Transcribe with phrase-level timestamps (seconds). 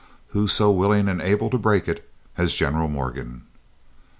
[0.29, 3.43] Who so willing and able to break it as General Morgan?